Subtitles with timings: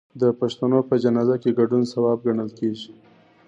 [0.21, 2.91] د پښتنو په جنازه کې ګډون ثواب ګڼل کیږي.